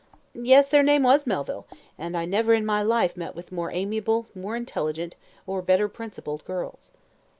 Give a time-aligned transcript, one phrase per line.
[0.33, 4.25] "Yes, their name was Melville, and I never in my life met with more amiable,
[4.33, 6.91] more intelligent, or better principled girls."